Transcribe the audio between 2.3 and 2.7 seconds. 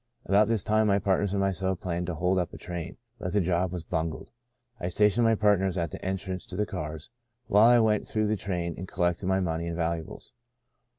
up a